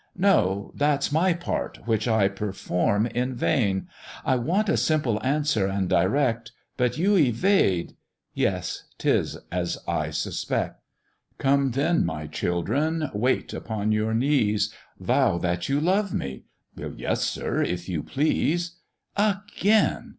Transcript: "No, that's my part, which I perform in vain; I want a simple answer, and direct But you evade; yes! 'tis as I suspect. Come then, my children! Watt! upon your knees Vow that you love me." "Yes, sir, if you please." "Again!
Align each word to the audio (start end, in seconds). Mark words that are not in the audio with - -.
"No, 0.17 0.71
that's 0.73 1.11
my 1.11 1.31
part, 1.31 1.77
which 1.85 2.07
I 2.07 2.27
perform 2.27 3.05
in 3.05 3.35
vain; 3.35 3.87
I 4.25 4.35
want 4.35 4.67
a 4.67 4.75
simple 4.75 5.21
answer, 5.23 5.67
and 5.67 5.87
direct 5.87 6.51
But 6.75 6.97
you 6.97 7.15
evade; 7.17 7.95
yes! 8.33 8.85
'tis 8.97 9.37
as 9.51 9.77
I 9.87 10.09
suspect. 10.09 10.81
Come 11.37 11.73
then, 11.73 12.03
my 12.03 12.25
children! 12.25 13.11
Watt! 13.13 13.53
upon 13.53 13.91
your 13.91 14.15
knees 14.15 14.73
Vow 14.99 15.37
that 15.37 15.69
you 15.69 15.79
love 15.79 16.15
me." 16.15 16.45
"Yes, 16.75 17.21
sir, 17.21 17.61
if 17.61 17.87
you 17.87 18.01
please." 18.01 18.77
"Again! 19.15 20.09